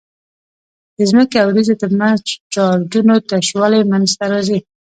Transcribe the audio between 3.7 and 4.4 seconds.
منځته